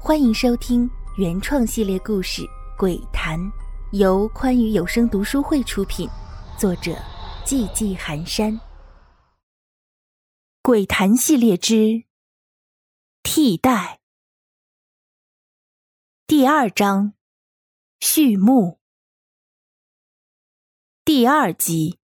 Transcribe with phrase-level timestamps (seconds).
[0.00, 2.42] 欢迎收听原创系列故事
[2.78, 3.38] 《鬼谈》，
[3.90, 6.08] 由宽裕有声读书会出品，
[6.56, 6.92] 作者
[7.44, 8.52] 寂寂寒山。
[10.62, 12.04] 《鬼谈》系列之
[13.24, 13.98] 替代
[16.28, 17.12] 第二章
[17.98, 18.78] 序幕
[21.04, 21.98] 第二集。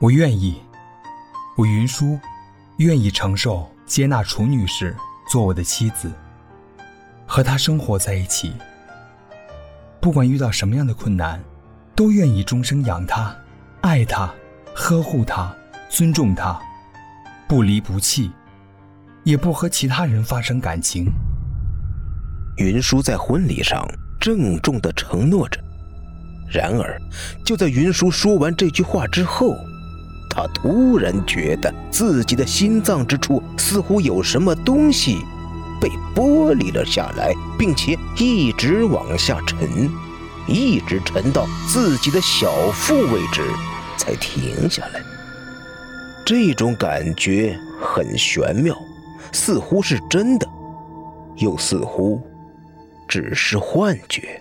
[0.00, 0.60] 我愿意，
[1.56, 2.18] 我云舒
[2.78, 4.94] 愿意承受接纳楚女士。
[5.26, 6.12] 做我的妻子，
[7.26, 8.52] 和她生活在一起。
[9.98, 11.42] 不管遇到什么样的困难，
[11.96, 13.34] 都愿意终生养她、
[13.80, 14.30] 爱她、
[14.74, 15.52] 呵护她、
[15.88, 16.60] 尊重她，
[17.48, 18.30] 不离不弃，
[19.24, 21.10] 也不和其他人发生感情。
[22.58, 23.82] 云舒在婚礼上
[24.20, 25.58] 郑重的承诺着。
[26.52, 27.00] 然而，
[27.46, 29.56] 就在云舒说完这句话之后，
[30.34, 35.24] 他突然觉得自己的心脏之处似乎有什么东西
[35.80, 39.88] 被剥离了下来，并且一直往下沉，
[40.48, 43.42] 一直沉到自己的小腹位置
[43.96, 45.00] 才停下来。
[46.26, 48.76] 这种感觉很玄妙，
[49.30, 50.48] 似乎是真的，
[51.36, 52.20] 又似乎
[53.06, 54.40] 只是幻觉。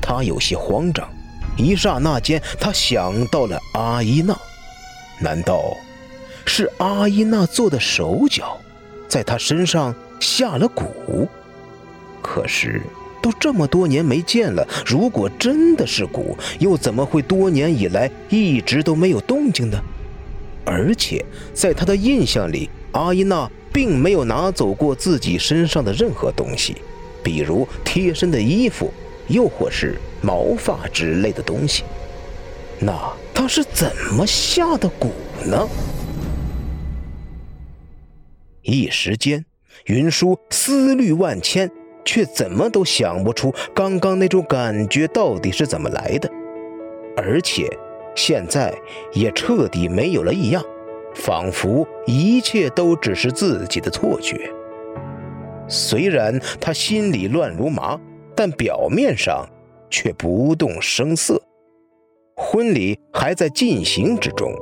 [0.00, 1.06] 他有些慌张。
[1.56, 4.36] 一刹那间，他想到了阿依娜，
[5.20, 5.76] 难道
[6.44, 8.58] 是阿依娜做的手脚，
[9.06, 11.28] 在他身上下了蛊？
[12.22, 12.80] 可是
[13.20, 19.78] 都这么多年没见了，如果真的是蛊，又怎么会多年以来一直都没有动静呢？
[20.64, 26.76] 而且在他的印象里，阿依娜并没有拿走过自己身上的任何东西，
[27.22, 28.92] 比如贴身的衣服。
[29.32, 31.84] 又或是毛发之类的东西，
[32.78, 32.92] 那
[33.32, 35.08] 他是怎么下的蛊
[35.48, 35.66] 呢？
[38.60, 39.44] 一时间，
[39.86, 41.70] 云舒思虑万千，
[42.04, 46.30] 却怎么都想不出刚刚那种感觉到底是怎么来的，
[47.16, 47.66] 而且
[48.14, 48.72] 现在
[49.12, 50.62] 也彻底没有了异样，
[51.14, 54.52] 仿佛一切都只是自己的错觉。
[55.68, 57.98] 虽然他心里乱如麻。
[58.34, 59.46] 但表面上
[59.90, 61.40] 却不动声色，
[62.36, 64.52] 婚礼还在进行之中，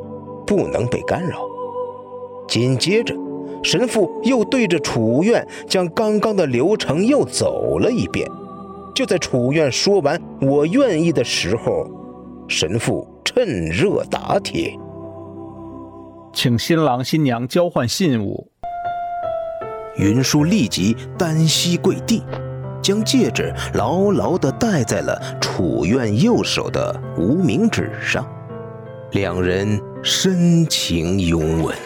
[0.47, 1.41] 不能被干扰。
[2.49, 3.15] 紧接着，
[3.63, 8.29] 神父又对着楚院将刚刚的流程又走了一遍。
[8.93, 11.89] 就在楚院说完“我愿意”的时候，
[12.49, 14.77] 神父趁热打铁，
[16.33, 18.49] 请新郎新娘交换信物。
[19.97, 22.23] 云舒立即单膝跪地。
[22.83, 28.27] 将戒指牢牢地戴在了楚院右手的无名指上，
[29.13, 31.77] 两人深情拥吻。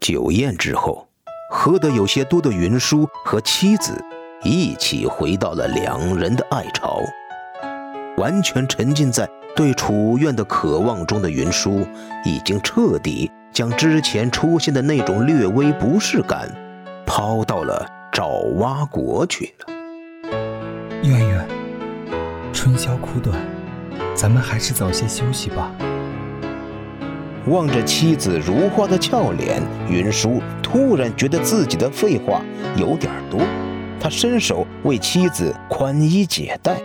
[0.00, 1.08] 酒宴之后，
[1.50, 4.00] 喝得有些多的云舒和妻子
[4.44, 7.00] 一起回到了两人的爱巢。
[8.16, 11.86] 完全沉浸在对楚院的渴望中的云舒，
[12.24, 16.48] 已经彻底将之前出现的那种略微不适感。
[17.18, 18.28] 抛到了爪
[18.58, 19.74] 哇国去了。
[21.02, 21.48] 圆圆，
[22.52, 23.34] 春宵苦短，
[24.14, 25.72] 咱们还是早些休息吧。
[27.46, 32.42] 望着妻子如花的俏脸，云舒突然觉得自己的废话
[32.76, 33.40] 有点多。
[33.98, 36.76] 他伸手为妻子宽衣解带，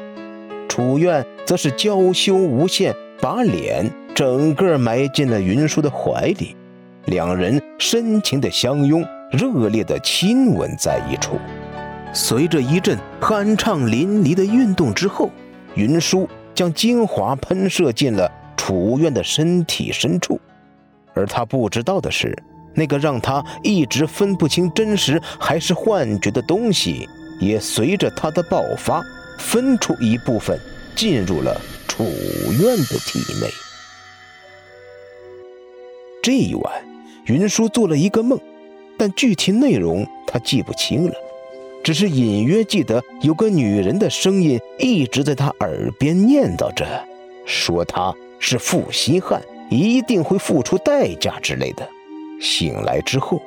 [0.69, 6.56] 楚院则是娇羞无限，把脸整个埋进了云舒的怀里，
[7.03, 9.06] 两人深情的相拥。
[9.31, 11.40] 热烈的亲吻在一处，
[12.14, 15.30] 随着一阵酣畅淋漓的运动之后，
[15.75, 20.40] 云舒将精华喷射进了楚院的身体深处，
[21.14, 22.38] 而他不知道的是，
[22.74, 27.08] 那个让他一直分不清真实还是幻觉的东西，
[27.40, 29.02] 也随着他的爆发
[29.40, 30.59] 分出一部分
[30.94, 33.48] 进入了楚院的体内。
[36.22, 36.74] 这一晚，
[37.25, 38.38] 云舒做了一个梦。
[39.01, 41.13] 但具体内容他记不清了，
[41.83, 46.86] 只是隐约记得有个女人的声音一直在他耳边念叨着，
[47.44, 51.89] 说他是负心汉，一定会付出代价之类的。
[52.39, 53.42] 醒来之后，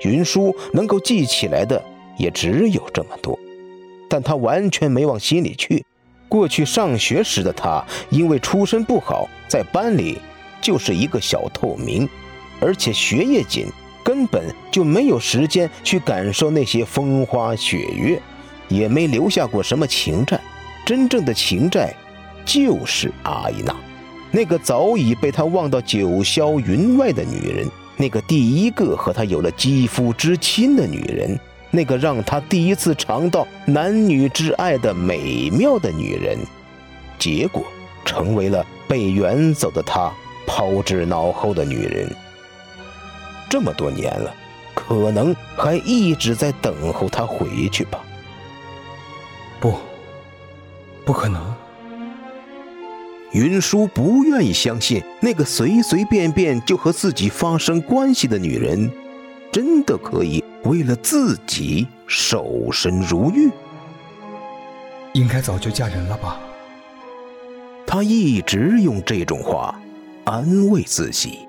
[0.00, 1.84] 云舒能够记起来的
[2.16, 3.38] 也只有这么多，
[4.08, 5.84] 但他完全没往心里去。
[6.30, 10.16] 过去上学时的他，因为出身不好，在班里
[10.62, 12.08] 就是一个小透明，
[12.58, 13.66] 而且学业紧。
[14.04, 18.20] 根本就没有时间去感受那些风花雪月，
[18.68, 20.38] 也没留下过什么情债。
[20.84, 21.94] 真正的情债，
[22.44, 23.74] 就是阿依娜。
[24.30, 27.66] 那个早已被他忘到九霄云外的女人，
[27.96, 31.38] 那个第一个和他有了肌肤之亲的女人，
[31.70, 36.36] 那个让他第一次尝到男女之爱的美妙的女人，
[37.18, 37.64] 结果
[38.04, 40.12] 成为了被远走的他
[40.46, 42.14] 抛之脑后的女人。
[43.54, 44.34] 这么多年了，
[44.74, 48.04] 可能还一直在等候他回去吧？
[49.60, 49.76] 不，
[51.04, 51.54] 不可能。
[53.30, 58.90] 云舒不愿意相信，那个随随便便就和自己发生关系的女人，
[59.52, 63.48] 真的可以为了自己守身如玉。
[65.12, 66.40] 应该早就嫁人了吧？
[67.86, 69.80] 他一直用这种话
[70.24, 71.43] 安慰自己。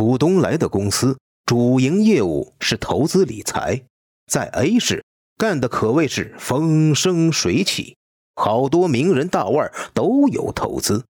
[0.00, 3.82] 楚东来的公司主营业务是投资理财，
[4.26, 5.04] 在 A 市
[5.36, 7.98] 干的可谓是风生水起。
[8.34, 11.04] 好多名人大腕都有投资，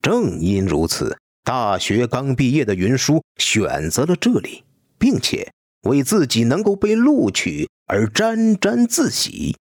[0.00, 4.64] 正因如此，大学刚毕业的云舒选择了这里，
[4.98, 5.52] 并且
[5.82, 9.54] 为自己能够被录取而沾沾自喜。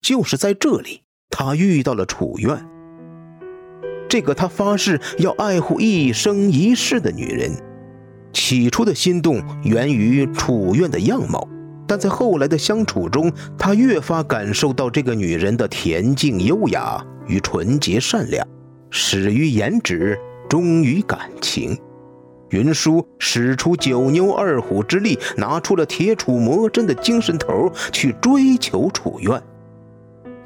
[0.00, 2.66] 就是在这里，他遇到了楚苑，
[4.08, 7.52] 这个他发誓要爱护一生一世的女人。
[8.32, 11.46] 起初的心动源于楚院的样貌。
[11.86, 18.46] 但在后来的相处中，他越发感受到这个女人的恬静优雅与纯洁善良，
[18.88, 20.18] 始于颜值，
[20.48, 21.76] 忠于感情。
[22.48, 29.42] 云舒使出九牛二虎之力，拿出了铁杵磨针的精神头去追求楚院。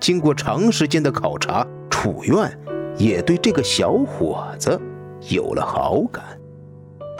[0.00, 2.58] 经过长时间的考察，楚院
[2.96, 4.80] 也对这个小伙子
[5.28, 6.24] 有了好感。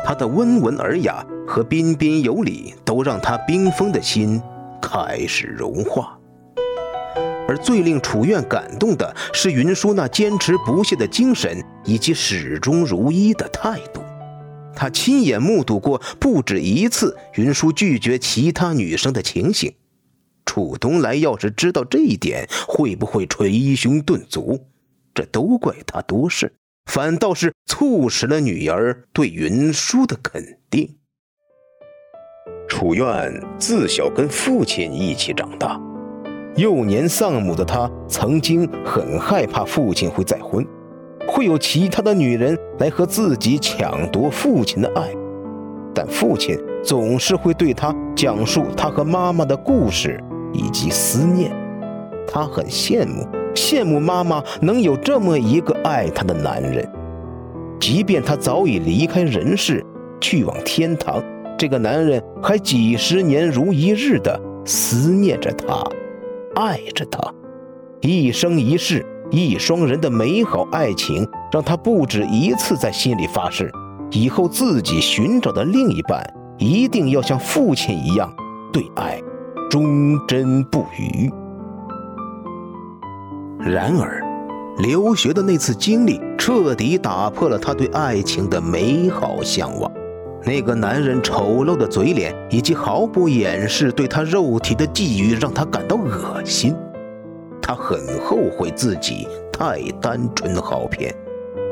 [0.07, 4.41] 他的温文尔雅和彬彬有礼，都让他冰封的心
[4.81, 6.17] 开始融化。
[7.49, 14.01] 而最令楚苑感动的是云舒那坚持不懈的精神以及始终如一的态度。
[14.77, 19.75] 他亲眼目睹过不止一次云舒拒绝其他女生的情形。
[20.45, 24.67] 楚东来要是知道这一点，会不会捶胸顿足？
[25.13, 26.53] 这都怪他多事。
[26.87, 30.97] 反倒是促使了女儿对云舒的肯定。
[32.69, 35.81] 楚苑自小跟父亲一起长大，
[36.57, 40.67] 幼年丧母的他曾经很害怕父亲会再婚，
[41.29, 45.13] 会有其他的女人来和自己抢夺父亲的爱，
[45.95, 50.23] 但父亲总是会对他讲述他和妈妈的故事
[50.53, 51.53] 以及思念，
[52.27, 53.27] 他很羡慕。
[53.57, 56.89] 羡慕妈妈能有这么一个爱她的男人，
[57.81, 59.85] 即便他早已离开人世，
[60.21, 61.23] 去往天堂，
[61.59, 65.83] 这个男人还几十年如一日的思念着她，
[66.55, 67.19] 爱着她，
[68.03, 73.73] 一生一世一双人的美好爱情，让他不止一次在心里发誓，
[74.11, 76.23] 以后自己寻找的另一半
[76.59, 78.33] 一定要像父亲一样
[78.73, 79.21] 对爱
[79.69, 81.31] 忠贞不渝。
[83.69, 84.23] 然而，
[84.79, 89.91] 留学的那次经历彻底打破了他对爱情的美好向往。
[90.45, 96.77] 那个男人丑陋的嘴脸以及毫不掩饰对他肉体的觊觎，让他感到恶心。
[97.61, 101.13] 他很后悔自己太单纯好骗，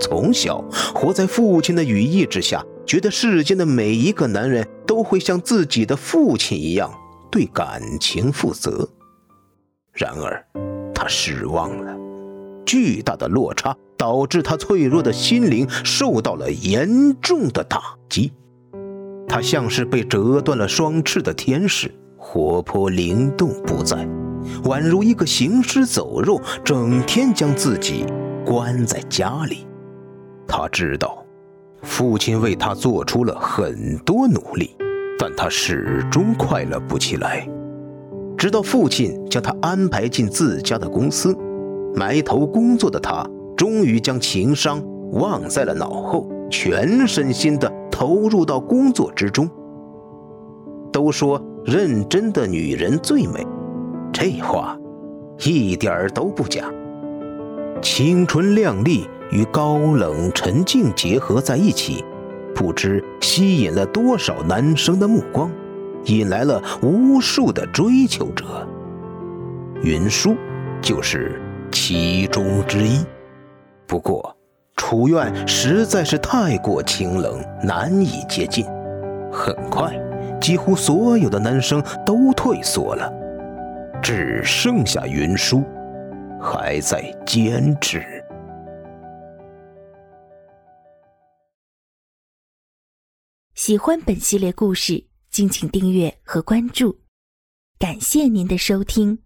[0.00, 0.58] 从小
[0.92, 6.92] 活在父亲的羽翼之下，觉得世间的每一个男人都会像自己的父亲一样
[7.30, 8.88] 对感情负责。
[9.92, 10.44] 然而，
[11.08, 11.96] 失望了，
[12.64, 18.32] 巨大的落差导致他脆弱的心灵受到了严重的打击。
[19.28, 24.06] 他像是被折断了双翅的天使，活泼灵动不在，
[24.64, 28.04] 宛如一个行尸走肉，整天将自己
[28.44, 29.66] 关在家里。
[30.46, 31.24] 他知道，
[31.82, 34.76] 父亲为他做出了很多努力，
[35.18, 37.48] 但他始终快乐不起来。
[38.44, 41.34] 直到父亲将他安排进自家的公司，
[41.94, 49.48] 埋头工作的他终于将情商忘在了脑后，全身心的投入到工作之中。
[50.92, 53.46] 都说认真的女人最美，
[54.12, 54.78] 这话
[55.38, 56.70] 一点儿都不假。
[57.80, 62.04] 青春靓丽与高冷沉静结合在一起，
[62.54, 65.50] 不知吸引了多少男生的目光。
[66.06, 68.66] 引来了无数的追求者。
[69.82, 70.36] 云舒
[70.80, 73.04] 就是其中之一。
[73.86, 74.34] 不过
[74.76, 78.64] 楚院实在是太过清冷难以接近。
[79.32, 79.92] 很快
[80.40, 83.24] 几乎所有的男生都退缩了。
[84.04, 85.64] 只剩下云舒
[86.38, 88.04] 还在坚持。
[93.54, 95.02] 喜欢本系列故事
[95.34, 96.96] 敬请订阅和关注。
[97.76, 99.23] 感谢您的收听。